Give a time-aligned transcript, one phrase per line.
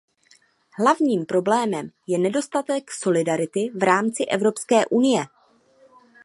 [0.79, 5.25] Hlavním problémem je nedostatek solidarity v rámci Evropské unie.